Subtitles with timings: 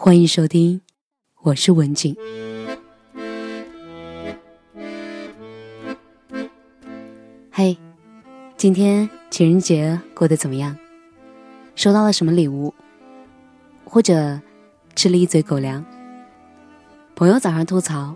[0.00, 0.80] 欢迎收听，
[1.42, 2.16] 我是文静。
[7.50, 7.76] 嘿，
[8.56, 10.76] 今天情人节过得怎么样？
[11.74, 12.72] 收到了什么礼物？
[13.84, 14.40] 或者
[14.94, 15.84] 吃了一嘴狗粮？
[17.16, 18.14] 朋友早上吐槽，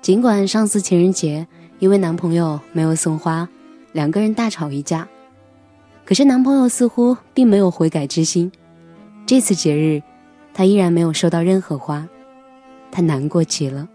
[0.00, 1.46] 尽管上次情人节
[1.80, 3.46] 因为男朋友没有送花，
[3.92, 5.06] 两个人大吵一架，
[6.06, 8.50] 可是男朋友似乎并没有悔改之心。
[9.26, 10.02] 这次节日，
[10.60, 12.06] 他依然没有收到任何花，
[12.92, 13.88] 他难过极了。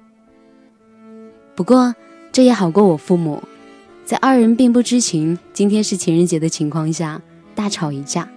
[1.53, 1.93] 不过
[2.31, 3.43] 这也好过我父母，
[4.03, 7.21] 在二人并不知情今天是情人节的情况下
[7.53, 8.27] 大吵一架。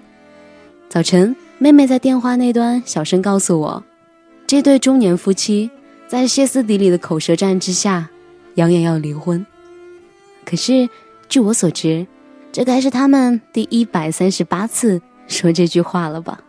[0.90, 3.82] 早晨，妹妹在电话那端小声告诉我，
[4.46, 5.70] 这对中年夫妻
[6.06, 8.10] 在歇斯底里的口舌战之下，
[8.56, 9.46] 扬言要离婚。
[10.44, 10.90] 可是，
[11.30, 12.06] 据我所知，
[12.52, 16.40] 这该是他们第一百三十八次说这句话了吧？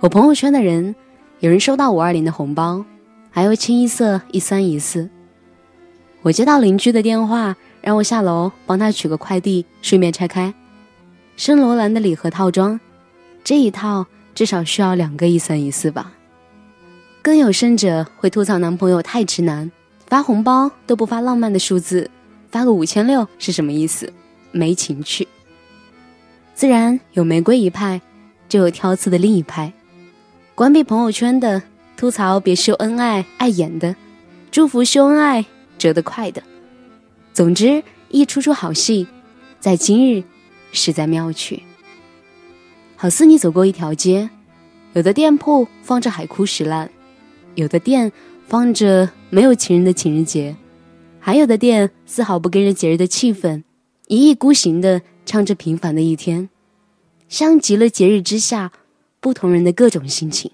[0.00, 0.94] 我朋友圈的人，
[1.40, 2.82] 有人收到五二零的红包，
[3.30, 5.10] 还有清一色一三一四。
[6.22, 10.54] 我接到邻居的电话，让我下楼帮他取个快递，顺便拆开。
[11.36, 12.80] 深罗兰的礼盒套装，
[13.44, 16.14] 这一套至少需要两个一三一四吧。
[17.20, 19.70] 更有甚者会吐槽男朋友太直男，
[20.06, 22.10] 发红包都不发浪漫的数字，
[22.50, 24.10] 发个五千六是什么意思？
[24.50, 25.28] 没情趣。
[26.54, 28.00] 自然有玫瑰一派，
[28.48, 29.70] 就有挑刺的另一派。
[30.60, 31.62] 关闭朋友圈的
[31.96, 33.96] 吐槽别秀恩爱碍眼的，
[34.50, 35.46] 祝福秀恩爱
[35.78, 36.42] 折得快的。
[37.32, 39.08] 总之一出出好戏，
[39.58, 40.22] 在今日。
[40.70, 41.62] 实在妙趣，
[42.94, 44.28] 好似你走过一条街，
[44.92, 46.90] 有的店铺放着海枯石烂，
[47.54, 48.12] 有的店
[48.46, 50.54] 放着没有情人的情人节，
[51.18, 53.62] 还有的店丝毫不跟着节日的气氛，
[54.08, 56.50] 一意孤行的唱着平凡的一天，
[57.30, 58.70] 像极了节日之下
[59.20, 60.50] 不同人的各种心情。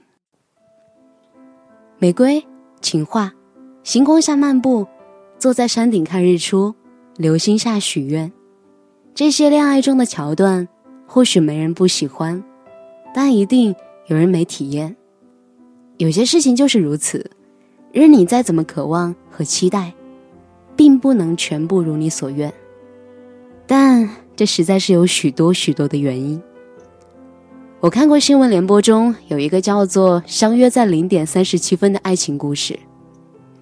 [1.99, 2.45] 玫瑰
[2.81, 3.33] 情话，
[3.83, 4.87] 星光下漫步，
[5.39, 6.75] 坐在山顶看日出，
[7.17, 8.31] 流星下许愿。
[9.15, 10.69] 这些恋爱中的桥段，
[11.07, 12.43] 或许没人不喜欢，
[13.15, 13.75] 但一定
[14.09, 14.95] 有人没体验。
[15.97, 17.31] 有些事情就是如此，
[17.93, 19.95] 任你再怎么渴望和期待，
[20.77, 22.53] 并不能全部如你所愿。
[23.67, 26.43] 但这实在是有许多许多的原因。
[27.79, 32.79] 我看过新闻联播中有一个叫做“相约在零点三十七分”的爱情故事。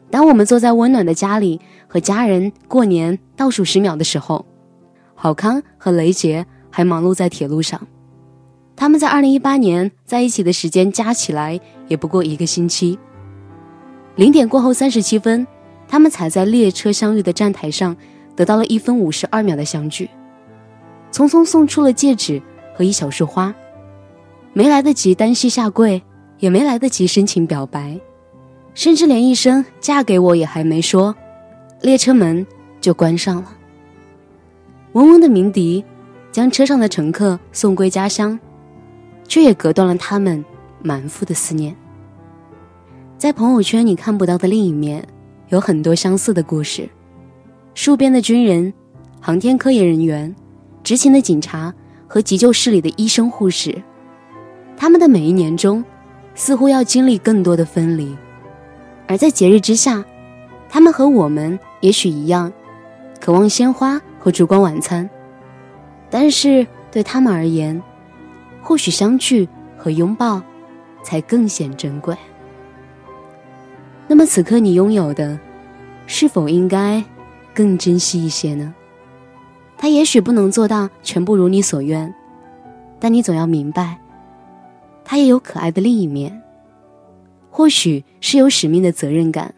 [0.09, 4.47] 当我们坐在温暖的家里和家人过年倒数十秒的时候。
[5.17, 7.81] 郝康和雷杰还忙碌在铁路上，
[8.77, 11.59] 他们在二零一八年在一起的时间加起来
[11.89, 12.99] 也不过一个星期。
[14.17, 15.47] 零点过后三十七分，
[15.89, 17.97] 他们才在列车相遇的站台上
[18.37, 20.11] 得到了一分五十二秒的相聚，
[21.11, 22.41] 匆匆送出了戒指
[22.77, 23.55] 和一小束花，
[24.57, 26.01] 没来得及单膝下跪，
[26.39, 28.01] 也没来得及深情表白，
[28.73, 31.15] 甚至连一声“嫁给我”也还没说，
[31.83, 32.47] 列车门
[32.81, 33.53] 就关上了。
[34.93, 35.85] 嗡嗡的鸣笛，
[36.31, 38.39] 将车上的乘客送归家乡，
[39.27, 40.45] 却也隔断了他们
[40.81, 41.75] 满腹的思念。
[43.19, 45.05] 在朋友圈你看不到的另一面，
[45.49, 46.89] 有很多相似的故事：
[47.75, 48.73] 戍边的军人、
[49.21, 50.33] 航天科研人员、
[50.85, 51.75] 执勤的警察
[52.07, 53.83] 和急救室里的医生护士。
[54.77, 55.85] 他们的每一年中，
[56.35, 58.17] 似乎要经历更多的分离，
[59.07, 60.05] 而在节日之下，
[60.69, 62.53] 他们和我们也许一样，
[63.21, 64.01] 渴望鲜花。
[64.25, 65.11] 和烛光晚餐，
[66.09, 67.83] 但是对他们而言，
[68.63, 69.47] 或许相聚
[69.77, 70.41] 和拥抱
[71.03, 72.17] 才更显珍贵。
[74.09, 75.39] 那么此刻你拥有的，
[76.07, 77.05] 是否应该
[77.53, 78.75] 更珍惜一些呢？
[79.77, 82.15] 他也许不能做到全部如你所愿，
[82.99, 83.99] 但你总要明白，
[85.05, 86.43] 他也有可爱的另一面。
[87.51, 89.55] 或许是有使命的责任感，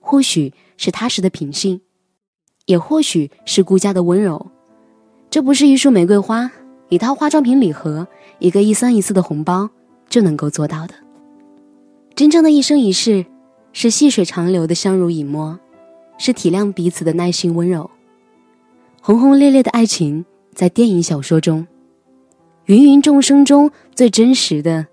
[0.00, 1.80] 或许是踏实的品性。
[2.66, 4.50] 也或许是顾家的温柔，
[5.30, 6.50] 这不是一束玫瑰花、
[6.88, 8.06] 一套化妆品礼盒、
[8.40, 9.70] 一个一三一四的红包
[10.08, 10.94] 就能够做到的。
[12.16, 13.24] 真正的一生一世，
[13.72, 15.56] 是细水长流的相濡以沫，
[16.18, 17.88] 是体谅彼此的耐心温柔。
[19.00, 21.64] 轰轰烈烈的爱情，在电影小说中，
[22.66, 24.88] 芸芸众生中最真实的，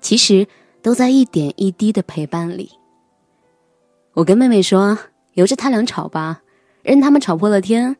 [0.00, 0.46] 其实
[0.80, 2.70] 都在一点一滴的陪伴里。
[4.14, 4.98] 我跟妹妹说
[5.34, 6.40] ：“由着他俩吵吧。”
[6.82, 7.94] 任他们吵破了天，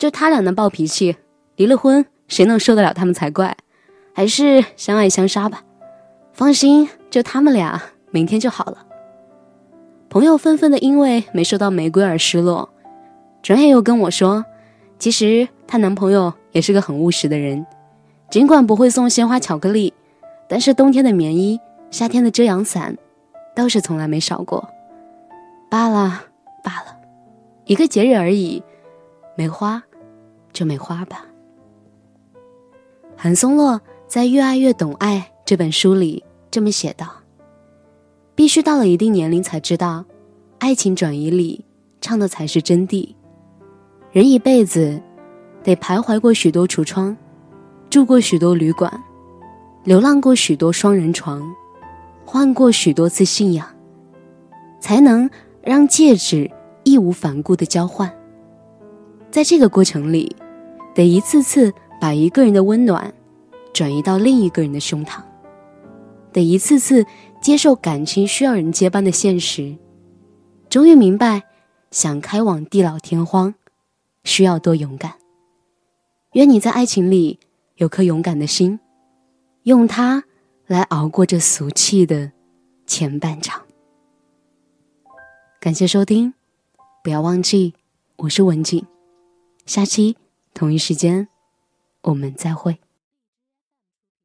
[0.00, 1.14] 就他俩的暴脾气，
[1.54, 3.56] 离了婚谁能受得了他们才怪？
[4.12, 5.62] 还是相爱相杀吧。
[6.32, 7.80] 放心，就他们俩，
[8.10, 8.84] 明天就好了。
[10.08, 12.68] 朋友愤愤的因为没收到玫瑰而失落，
[13.44, 14.44] 转眼又跟我说，
[14.98, 17.64] 其实她男朋友也是个很务实的人，
[18.28, 19.92] 尽管不会送鲜花巧克力，
[20.48, 22.96] 但是冬天的棉衣、夏天的遮阳伞，
[23.54, 24.68] 倒是从来没少过。
[25.70, 26.22] 罢了
[26.62, 26.96] 罢了，
[27.64, 28.62] 一个节日而已，
[29.36, 29.82] 没花
[30.52, 31.24] 就没花吧。
[33.16, 37.08] 韩松洛在《越爱越懂爱》这本书里这么写道
[38.34, 40.04] ：“必须到了一定年龄才知道，
[40.58, 41.64] 爱情转移里
[42.00, 43.14] 唱的才是真谛。
[44.12, 45.00] 人一辈子
[45.62, 47.16] 得徘徊过许多橱窗，
[47.90, 48.92] 住过许多旅馆。”
[49.84, 51.40] 流浪过许多双人床，
[52.24, 53.64] 换过许多次信仰，
[54.80, 55.30] 才能
[55.62, 56.50] 让戒指
[56.82, 58.12] 义无反顾的交换。
[59.30, 60.34] 在这个过程里，
[60.92, 63.14] 得一次次把一个人的温暖
[63.72, 65.20] 转移到另一个人的胸膛，
[66.32, 67.06] 得一次次
[67.40, 69.76] 接受感情需要人接班的现实，
[70.68, 71.44] 终于明白，
[71.92, 73.54] 想开往地老天荒，
[74.24, 75.12] 需要多勇敢。
[76.32, 77.38] 愿你在爱情里
[77.76, 78.78] 有颗勇敢的心。
[79.62, 80.24] 用它
[80.66, 82.32] 来熬过这俗气的
[82.86, 83.64] 前半场。
[85.60, 86.34] 感谢收听，
[87.02, 87.74] 不要忘记，
[88.16, 88.86] 我是文静，
[89.64, 90.16] 下期
[90.54, 91.26] 同一时间
[92.02, 92.78] 我们再会。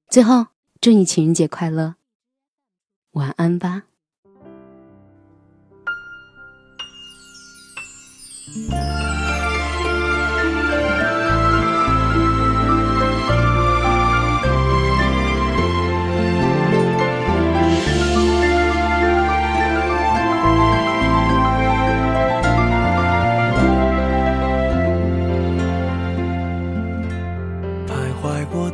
[0.07, 0.47] 最后，
[0.80, 1.95] 祝你情人节快乐，
[3.13, 3.83] 晚安吧。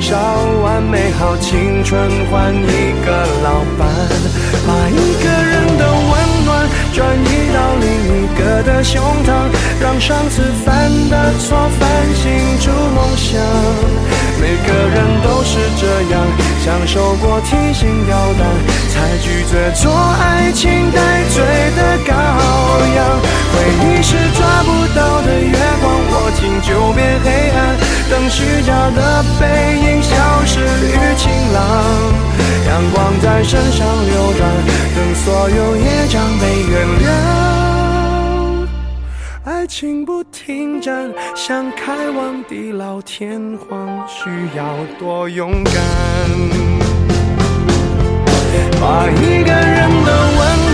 [0.00, 0.16] 烧
[0.62, 3.88] 完美好青春换一个老伴，
[4.66, 9.28] 把一个人的温暖转移到另一个的胸膛，
[9.80, 13.40] 让上次犯的错反省出梦想。
[14.40, 16.20] 每个人都是这样，
[16.64, 18.44] 享受过提心吊胆，
[18.90, 21.42] 才拒绝做爱情戴罪
[21.76, 22.12] 的羔
[22.94, 22.98] 羊。
[23.54, 25.56] 回忆是抓不到的月
[26.62, 27.76] 就变黑暗。
[28.10, 29.42] 等虚假的背
[29.80, 30.12] 影消
[30.44, 31.62] 失于晴朗，
[32.66, 34.40] 阳光在身上流转，
[34.94, 37.06] 等所有业障被原谅。
[39.44, 44.64] 爱情不停站，想开往地老天荒，需要
[44.98, 45.74] 多勇敢。
[48.80, 50.40] 把一个人的温